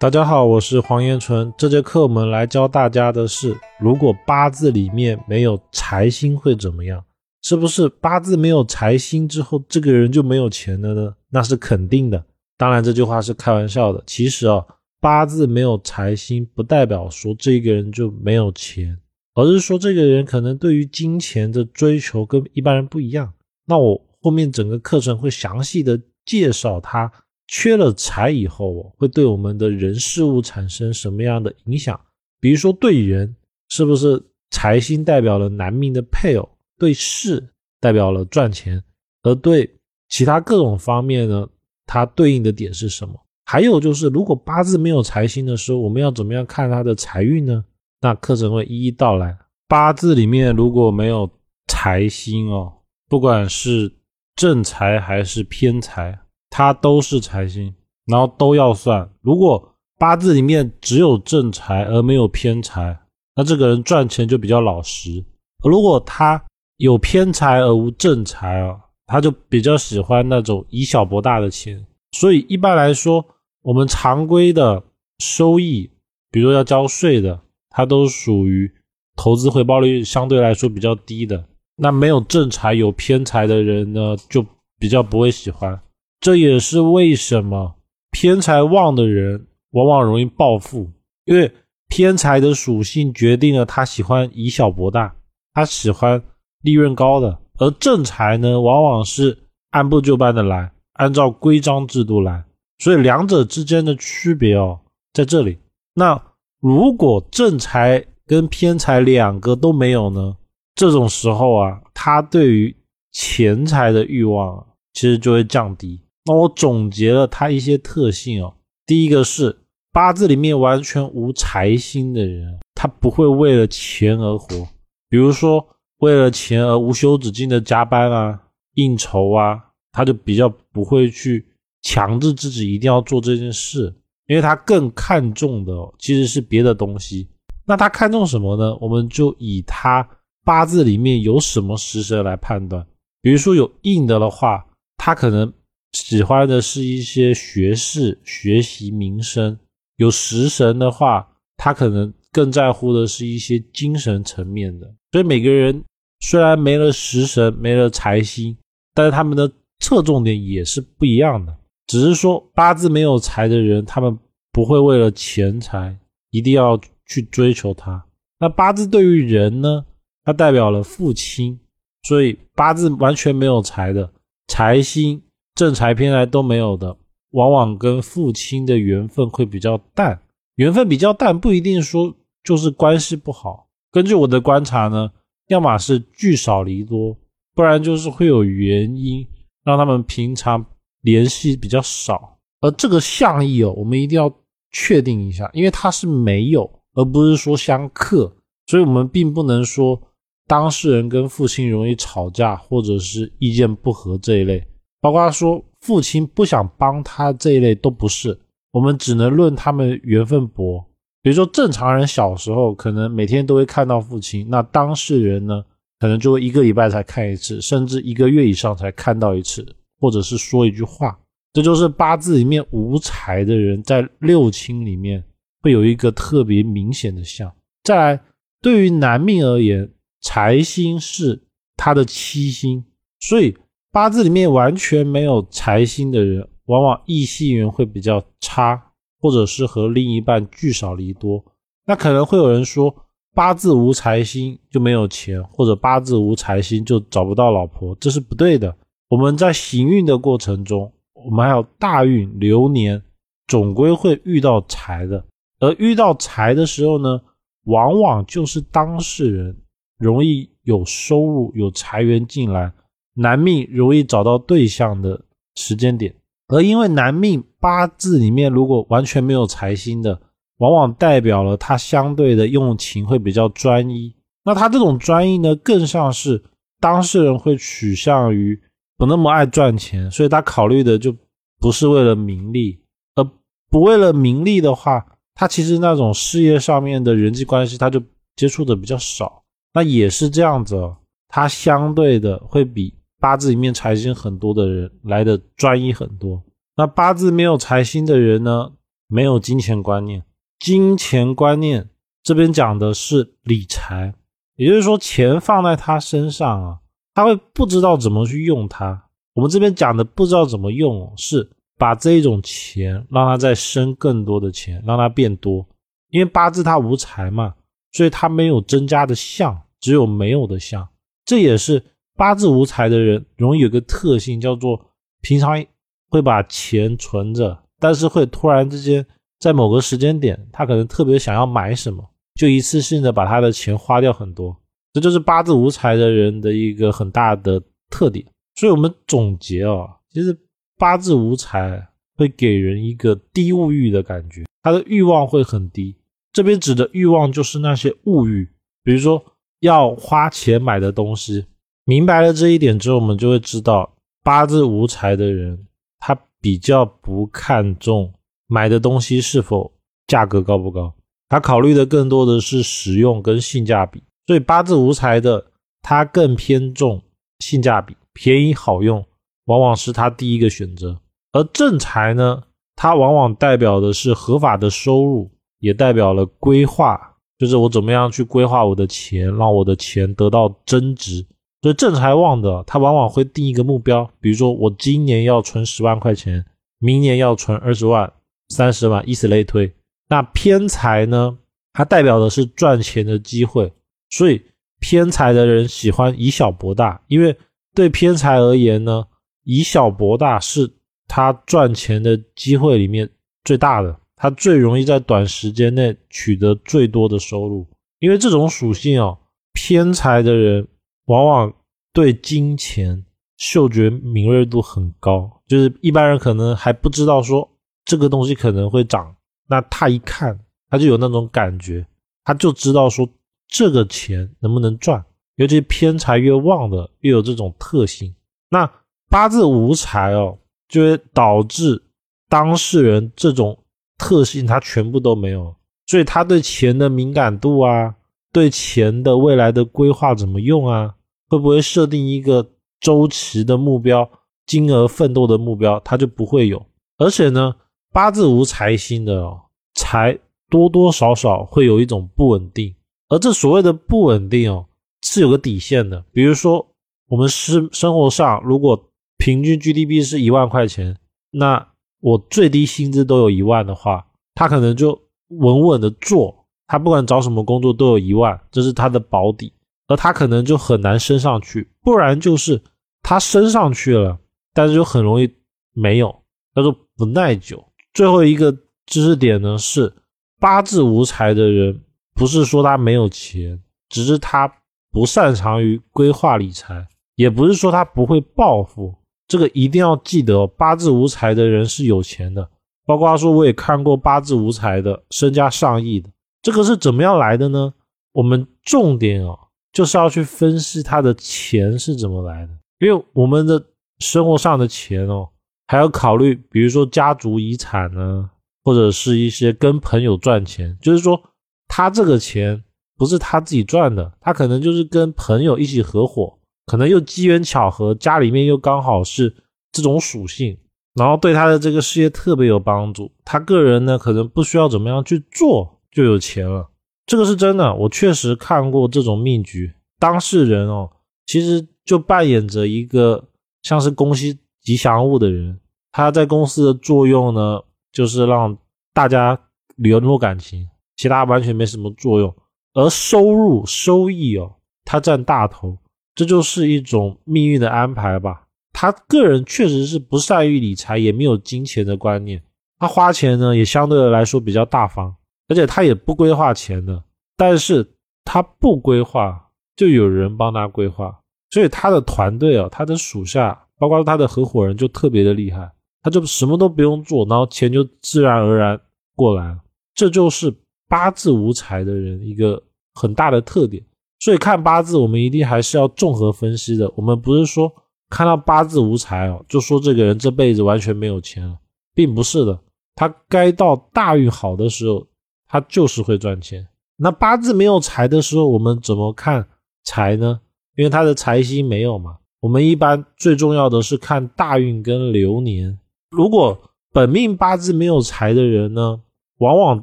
[0.00, 1.52] 大家好，我是黄延纯。
[1.58, 7.04] 这节课我们来教大家的是，如果八字里面没有财星会怎么样？
[7.42, 11.14] 是不是八字没有财星之后，这个人就没有钱了呢？
[11.28, 12.24] 那是肯定的。
[12.56, 14.02] 当然，这句话是开玩笑的。
[14.06, 14.64] 其实啊，
[15.02, 18.98] 八字没有财星，不代表说这个人就没有钱，
[19.34, 23.30] 而是说这个人可能对于金钱的追求跟一般人不一样。
[23.66, 27.12] 那我后面整个课程会详细的介绍他。
[27.52, 32.00] 缺了财以后，会对我们的人事物产生什么样的影响？
[32.38, 33.34] 比如说，对人
[33.70, 36.48] 是不是财星代表了男命的配偶？
[36.78, 37.44] 对事
[37.80, 38.80] 代表了赚钱，
[39.24, 39.68] 而对
[40.08, 41.46] 其他各种方面呢？
[41.86, 43.20] 它对应的点是什么？
[43.44, 47.64] 还有就是，如果八字没有财星的时候，我们要怎么样看他的财运呢？
[48.00, 49.36] 那课程会一一道来。
[49.66, 51.28] 八字里面如果没有
[51.66, 52.72] 财星哦，
[53.08, 53.92] 不管是
[54.36, 56.16] 正财还是偏财。
[56.50, 57.72] 它都是财星，
[58.06, 59.08] 然后都要算。
[59.22, 62.98] 如果八字里面只有正财而没有偏财，
[63.36, 65.24] 那这个人赚钱就比较老实；
[65.64, 66.42] 如果他
[66.78, 68.76] 有偏财而无正财啊，
[69.06, 71.86] 他就比较喜欢那种以小博大的钱。
[72.12, 73.24] 所以一般来说，
[73.62, 74.82] 我们常规的
[75.18, 75.90] 收益，
[76.30, 78.72] 比如要交税的，它都属于
[79.16, 81.44] 投资回报率相对来说比较低的。
[81.76, 84.44] 那没有正财有偏财的人呢，就
[84.78, 85.80] 比较不会喜欢。
[86.20, 87.76] 这也是为什么
[88.10, 90.90] 偏财旺的人往往容易暴富，
[91.24, 91.50] 因为
[91.88, 95.14] 偏财的属性决定了他喜欢以小博大，
[95.54, 96.22] 他喜欢
[96.62, 99.38] 利润高的；而正财呢，往往是
[99.70, 102.44] 按部就班的来，按照规章制度来。
[102.78, 104.80] 所以两者之间的区别哦，
[105.12, 105.58] 在这里。
[105.94, 106.20] 那
[106.60, 110.36] 如果正财跟偏财两个都没有呢？
[110.74, 112.76] 这种时候啊，他对于
[113.12, 116.00] 钱财的欲望其实就会降低。
[116.30, 118.54] 那我总结了他一些特性哦。
[118.86, 119.58] 第一个是
[119.90, 124.68] 八字里面完全无财星的人，他不会为了钱而活。
[125.08, 125.66] 比如说
[125.98, 128.40] 为了钱而无休止境的加班啊、
[128.74, 129.58] 应酬啊，
[129.90, 131.44] 他就比较不会去
[131.82, 133.92] 强制自己一定要做这件事，
[134.28, 137.28] 因为他更看重的其实是别的东西。
[137.66, 138.76] 那他看重什么呢？
[138.80, 140.08] 我们就以他
[140.44, 142.86] 八字里面有什么食神来判断。
[143.20, 144.64] 比如说有印的的话，
[144.96, 145.52] 他可能。
[145.92, 149.58] 喜欢的是一些学士、学习、名声。
[149.96, 154.94] 有食神的话，他可能更在乎的是一些精神层面的。
[155.12, 155.84] 所以每个人
[156.20, 158.56] 虽然没了食神、没了财星，
[158.94, 161.54] 但是他们的侧重点也是不一样的。
[161.86, 164.16] 只是说八字没有财的人，他们
[164.52, 165.98] 不会为了钱财
[166.30, 168.02] 一定要去追求它。
[168.38, 169.84] 那八字对于人呢，
[170.24, 171.58] 它代表了父亲，
[172.04, 174.10] 所以八字完全没有财的
[174.46, 175.20] 财星。
[175.60, 176.96] 正财偏财都没有的，
[177.32, 180.18] 往往跟父亲的缘分会比较淡。
[180.54, 183.68] 缘分比较淡，不一定说就是关系不好。
[183.92, 185.10] 根据我的观察呢，
[185.48, 187.14] 要么是聚少离多，
[187.54, 189.26] 不然就是会有原因
[189.62, 190.64] 让他们平常
[191.02, 192.38] 联系比较少。
[192.62, 194.34] 而这个相意哦，我们一定要
[194.72, 198.34] 确定一下，因为它是没有，而不是说相克，
[198.64, 200.00] 所以我们并不能说
[200.46, 204.66] 当事人跟父亲容易吵架，或者是意见不合这一类。
[205.00, 208.38] 包括说父亲不想帮他这一类都不是，
[208.70, 210.84] 我们只能论他们缘分薄。
[211.22, 215.64] 比如说正常人小时候可能每天都会看到父亲，那当事人呢，
[215.98, 219.66] 可能就会一个礼拜才看一次，甚至一个月以上才看到一次，
[219.98, 221.18] 或者是说一句话。
[221.54, 225.24] 这就是八字里面无财的人在六亲里面
[225.62, 227.50] 会有一个特别明显的相。
[227.84, 228.20] 再来，
[228.60, 229.90] 对于男命而言，
[230.20, 231.42] 财星是
[231.76, 232.84] 他的七星，
[233.20, 233.56] 所以。
[233.92, 238.80] 八字里面完全没有财星的人，往往异性缘会比较差，
[239.20, 241.44] 或者是和另一半聚少离多。
[241.86, 242.94] 那可能会有人说，
[243.34, 248.72] 八字无财星就没有钱，或者八字无财星就找不到老婆，这是不对的。
[249.08, 253.02] 我们在行运的过程中，我们还有大运流年，
[253.48, 255.24] 总归会遇到财的。
[255.58, 257.20] 而遇到财的时候呢，
[257.64, 259.58] 往往就是当事人
[259.98, 262.72] 容易有收入、有财源进来。
[263.14, 265.20] 男命容易找到对象的
[265.56, 266.14] 时间点，
[266.48, 270.20] 而因为男命八字里面如果完全没有财星的，
[270.58, 274.14] 往往代表了他相对的用情会比较专一。
[274.44, 276.42] 那他这种专一呢，更像是
[276.80, 278.58] 当事人会取向于
[278.96, 281.14] 不那么爱赚钱，所以他考虑的就
[281.58, 282.80] 不是为了名利，
[283.16, 283.28] 而
[283.68, 285.04] 不为了名利的话，
[285.34, 288.00] 他其实那种事业上面的人际关系他就
[288.36, 289.42] 接触的比较少。
[289.74, 290.96] 那也是这样子，哦
[291.28, 292.94] 他相对的会比。
[293.20, 296.42] 八字里面财星很多的人来的专一很多，
[296.74, 298.72] 那八字没有财星的人呢，
[299.06, 300.24] 没有金钱观念。
[300.58, 301.90] 金钱观念
[302.22, 304.14] 这边讲的是理财，
[304.56, 306.78] 也就是说，钱放在他身上啊，
[307.14, 309.04] 他会不知道怎么去用它。
[309.34, 315.66] 我们这边讲的不知道怎么用，是把这一种钱让他再生更多的钱，让它变多。
[316.08, 317.54] 因为八字它无财嘛，
[317.92, 320.86] 所以它没有增加的相，只有没有的相。
[321.24, 321.82] 这也是
[322.20, 324.78] 八字无财的人容易有个特性，叫做
[325.22, 325.64] 平常
[326.10, 329.06] 会把钱存着，但是会突然之间
[329.38, 334.54] 在某个时间点，他可能特别想要买什么，就一次性的把他的钱花掉很多。
[334.92, 337.58] 这就是八字无财的人的一个很大的
[337.88, 338.26] 特点。
[338.54, 340.38] 所以我们总结啊，其实
[340.76, 341.88] 八字无财
[342.18, 345.96] 会给人一个低物欲的感觉，他的欲望会很低。
[346.34, 348.46] 这边指的欲望就是那些物欲，
[348.84, 349.24] 比如说
[349.60, 351.46] 要花钱买的东西。
[351.84, 355.66] 明白了这一点之后，我们就会知道，八字无财的人，
[355.98, 358.12] 他比较不看重
[358.46, 359.72] 买的东西是否
[360.06, 360.94] 价格高不高，
[361.28, 364.02] 他考虑的更多的是实用跟性价比。
[364.26, 365.46] 所以八字无财的，
[365.82, 367.02] 他更偏重
[367.38, 369.04] 性价比，便宜好用，
[369.46, 371.00] 往往是他第一个选择。
[371.32, 372.42] 而正财呢，
[372.76, 375.30] 它往往代表的是合法的收入。
[375.60, 376.98] 也代表了规划，
[377.36, 381.22] 就是我怎么样去规划我的钱，让我的钱得到增值。
[381.62, 386.44] 所以正财旺的，他往往会定一个目标，比如说我今年要存十万块钱，
[386.78, 388.10] 明年要存二十万、
[388.48, 389.70] 三十万，以此类推。
[390.08, 391.38] 那偏财呢，
[391.72, 393.72] 它代表的是赚钱的机会，
[394.08, 394.42] 所以
[394.80, 397.36] 偏财的人喜欢以小博大，因为
[397.74, 399.04] 对偏财而言呢，
[399.44, 400.70] 以小博大是
[401.06, 403.08] 他赚钱的机会里面
[403.44, 403.94] 最大的。
[404.16, 407.66] 他最容易在短时间内取得最多的收入，
[408.00, 409.16] 因为这种属性哦，
[409.54, 410.66] 偏财的人
[411.10, 411.52] 往往
[411.92, 413.04] 对金钱
[413.36, 417.48] 嗅觉敏锐度很高，就是一般人可能还不知道说
[417.84, 419.14] 这个东西可能会涨，
[419.48, 421.84] 那他一看他就有那种感觉，
[422.24, 423.08] 他就知道说
[423.48, 425.04] 这个钱能不能赚，
[425.34, 428.14] 尤其偏财越旺的越有这种特性。
[428.50, 428.70] 那
[429.08, 431.82] 八字无财哦，就会导致
[432.28, 433.58] 当事人这种。
[434.02, 435.54] 特性他全部都没有，
[435.86, 437.94] 所以他对钱的敏感度啊，
[438.32, 440.94] 对钱的未来的规划怎么用啊，
[441.30, 444.10] 会不会设定一个周期的目标、
[444.44, 446.66] 金额奋斗的目标，他就不会有。
[446.98, 447.54] 而且呢，
[447.90, 449.40] 八字无财星的哦，
[449.74, 450.18] 财
[450.50, 452.74] 多多少少会有一种不稳定，
[453.08, 454.66] 而这所谓的不稳定哦，
[455.00, 456.04] 是有个底线的。
[456.12, 456.66] 比如说，
[457.08, 460.98] 我们是生活上如果平均 GDP 是一万块钱，
[461.30, 461.68] 那。
[462.02, 464.98] 我最低薪资都有一万的话，他可能就
[465.28, 469.52] 稳稳的做，他不管找什么工作都有一万，这是他的保底，
[469.90, 472.62] 而他可能就很难升上去，不然就是
[473.02, 474.16] 他升上去了，
[474.54, 475.28] 但是就很容易
[475.72, 476.22] 没有，
[476.54, 477.60] 叫做不耐久。
[477.92, 478.52] 最后一个
[478.86, 479.92] 知识点呢是
[480.38, 481.82] 八字无财的人，
[482.14, 484.50] 不是说他没有钱，只是他
[484.92, 486.86] 不擅长于规划理财，
[487.16, 488.94] 也不是说他不会暴富。
[489.26, 492.48] 这个一定要记得，八字无财的人是有钱的。
[492.86, 496.08] 包括他说，我也看过八字无财的，身家上亿的。
[496.42, 497.74] 这个是怎么样来的呢？
[498.12, 499.36] 我们重点哦，
[499.72, 502.52] 就是要去分析他的钱是怎么来的。
[502.78, 503.62] 因为我们的
[503.98, 505.28] 生活上的钱哦，
[505.66, 508.30] 还要考虑，比如说家族遗产呢，
[508.64, 510.76] 或者是一些跟朋友赚钱。
[510.80, 511.20] 就是说，
[511.68, 512.64] 他这个钱
[512.96, 516.38] 不是他自己赚的，他可能就是跟朋友一起合伙。
[516.66, 519.34] 可能又机缘巧合，家里面又刚好是
[519.72, 520.56] 这种属性，
[520.94, 523.10] 然后对他的这个事业特别有帮助。
[523.24, 526.69] 他个人呢，可能不需要怎么样去做就有钱了，
[527.10, 527.74] 这个是真的。
[527.74, 530.88] 我确实看过这种命局，当事人哦，
[531.26, 533.24] 其实就扮演着一个
[533.64, 535.58] 像是公司吉祥物的人，
[535.90, 537.60] 他在公司的作用呢，
[537.92, 538.56] 就是让
[538.94, 539.36] 大家
[539.74, 542.32] 联络感情，其他完全没什么作用。
[542.74, 545.76] 而收入收益哦，他占大头。
[546.14, 548.44] 这就是一种命运的安排吧。
[548.72, 552.40] 他个人确实是不善于理财，也没有金钱的观念。
[552.78, 555.16] 他花钱呢，也相对来说比较大方，
[555.50, 557.04] 而且他也不规划钱的。
[557.36, 557.86] 但是
[558.24, 565.70] 他不规划，就有人帮他规划，所以他的团队啊，他的属下，包括他的合伙人，就特别的厉害。
[566.02, 568.80] 他就什么都不用做，然后钱就自然而然
[569.14, 569.58] 过来了。
[569.94, 570.50] 这就是
[570.88, 572.62] 八字无财的人一个
[572.94, 573.84] 很大的特点。
[574.18, 576.90] 所以看八字，我们一定还是要综合分析的。
[576.96, 577.70] 我们不是说
[578.08, 581.58] 看到八字无财哦，就说这个人这辈子完全没有钱了，
[581.94, 582.58] 并不是的。
[582.94, 585.06] 他该到大运好的时候，
[585.50, 586.68] 他就是会赚钱。
[586.96, 589.48] 那八字没有财的时候，我们怎么看
[589.82, 590.40] 财呢？
[590.76, 592.18] 因为他的财星没有嘛。
[592.38, 595.76] 我们一般最重要的是看大运跟流年。
[596.10, 596.56] 如果
[596.92, 599.00] 本命八字没有财的人呢，
[599.38, 599.82] 往往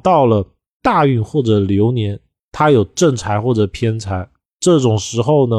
[0.00, 0.44] 到了
[0.82, 2.18] 大运或者流年，
[2.50, 5.56] 他有正财或者偏财，这种时候呢，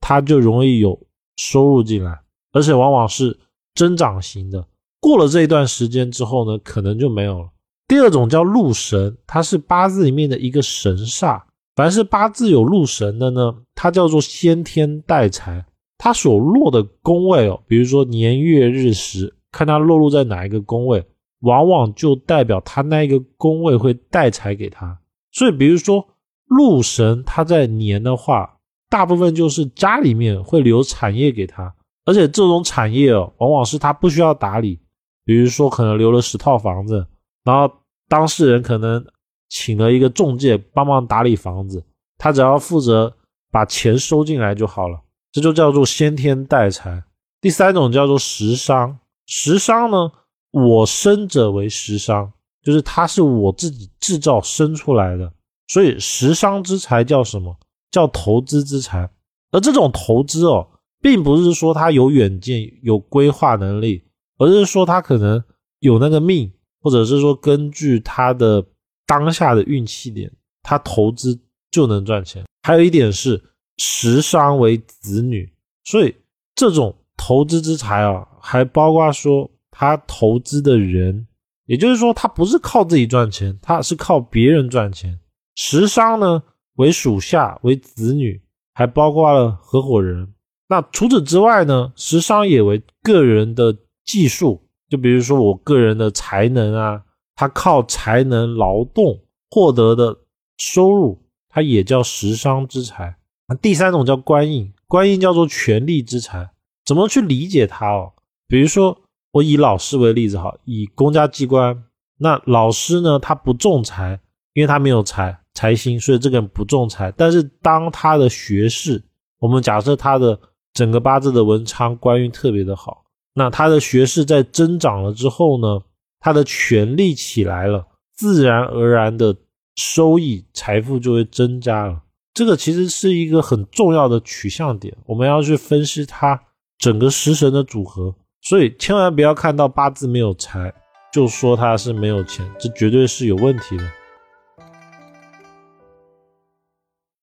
[0.00, 0.98] 他就容易有
[1.36, 2.20] 收入进来，
[2.52, 3.38] 而且往往是
[3.74, 4.66] 增长型的。
[5.00, 7.48] 过了这一段时间之后呢，可能就没有了。
[7.86, 11.42] 第二种叫禄神，它是八字里面的一个神煞。
[11.76, 15.64] 凡是八字有禄神的呢，它叫做先天带财。
[15.98, 21.04] 它所落的宫位哦，比如说年月日时，看它落入在哪一个宫位，
[21.40, 24.98] 往往就代表它那一个宫位会带财给他。
[25.32, 26.06] 所以，比如说
[26.46, 31.74] 禄神，他在年的话，大部分就是家里面会留产业给他，
[32.04, 34.78] 而且这种产业哦，往往是他不需要打理。
[35.24, 37.06] 比如说，可能留了十套房子，
[37.44, 37.72] 然后
[38.08, 39.04] 当事人可能。
[39.50, 41.84] 请了一个中介帮忙打理房子，
[42.18, 43.14] 他只要负责
[43.52, 47.04] 把钱收进来就好了，这就叫做先天带财。
[47.40, 50.10] 第三种叫做食伤，食伤呢，
[50.50, 52.32] 我生者为食伤，
[52.64, 55.32] 就是它是我自己制造生出来的，
[55.68, 57.56] 所以食伤之财叫什么？
[57.92, 59.08] 叫投资之财。
[59.52, 60.66] 而这种投资哦，
[61.00, 64.02] 并不是说他有远见、有规划能力，
[64.38, 65.44] 而是说他可能
[65.78, 66.52] 有那个命，
[66.84, 68.64] 或者是说根据他的。
[69.06, 71.38] 当下的运气点，他投资
[71.70, 72.42] 就能赚钱。
[72.62, 73.38] 还有一点是
[73.76, 75.52] 食伤为子女，
[75.84, 76.16] 所以
[76.54, 81.26] 这种投资之财啊，还包括说他投资的人，
[81.66, 85.20] 也就是说他不是靠自己赚钱，他是靠别人赚钱。
[85.54, 86.42] 食伤呢
[86.76, 88.40] 为属下为子女，
[88.72, 90.32] 还包括了合伙人。
[90.68, 93.76] 那除此之外呢，食伤也为个人的
[94.06, 94.63] 技术，
[94.94, 97.02] 就比如说我个人的才能啊。
[97.36, 99.18] 他靠才能劳动
[99.50, 100.16] 获得的
[100.56, 103.16] 收入，它也叫食商之财。
[103.60, 106.52] 第三种叫官印，官印叫做权力之财。
[106.84, 108.12] 怎么去理解它哦？
[108.46, 108.96] 比如说，
[109.32, 111.82] 我以老师为例子哈，以公家机关，
[112.18, 114.20] 那老师呢，他不重财，
[114.52, 117.12] 因为他没有财财星，所以这个人不重财。
[117.16, 119.02] 但是当他的学士，
[119.40, 120.38] 我们假设他的
[120.72, 123.03] 整个八字的文昌官运特别的好，
[123.34, 125.82] 那他的学士在增长了之后呢？
[126.20, 127.86] 他的权力起来了，
[128.16, 129.36] 自然而然的
[129.76, 132.00] 收益、财富就会增加了。
[132.32, 136.40] 这个其实是一个很重要的取向点，我们要去分析它
[136.78, 138.14] 整个食神的组合。
[138.40, 140.72] 所以千万不要看到八字没有财，
[141.12, 143.84] 就说他是没有钱，这绝对是有问题的。